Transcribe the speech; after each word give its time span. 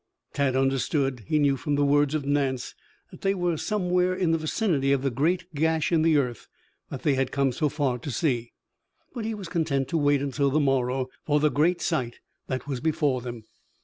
Tad 0.33 0.55
understood. 0.55 1.25
He 1.27 1.37
knew 1.37 1.55
from 1.55 1.75
the 1.75 1.85
words 1.85 2.15
of 2.15 2.25
Nance 2.25 2.73
that 3.11 3.21
they 3.21 3.35
were 3.35 3.55
somewhere 3.55 4.15
in 4.15 4.31
the 4.31 4.39
vicinity 4.39 4.91
of 4.91 5.03
the 5.03 5.11
great 5.11 5.53
gash 5.53 5.91
in 5.91 6.01
the 6.01 6.17
earth 6.17 6.47
that 6.89 7.03
they 7.03 7.13
had 7.13 7.31
come 7.31 7.51
so 7.51 7.69
far 7.69 7.99
to 7.99 8.09
see. 8.09 8.51
But 9.13 9.25
he 9.25 9.35
was 9.35 9.47
content 9.47 9.89
to 9.89 9.99
wait 9.99 10.23
until 10.23 10.49
the 10.49 10.59
morrow 10.59 11.09
for 11.23 11.39
the 11.39 11.51
great 11.51 11.81
sight 11.81 12.15
that 12.47 12.65
was 12.65 12.79
before 12.79 13.21
them. 13.21 13.43